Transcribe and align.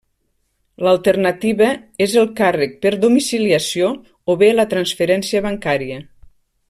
L'alternativa 0.85 1.67
és 2.05 2.15
el 2.21 2.25
càrrec 2.39 2.73
per 2.85 2.93
domiciliació 3.03 3.93
o 4.33 4.37
bé 4.45 4.51
la 4.57 4.67
transferència 4.73 5.45
bancària. 5.51 6.01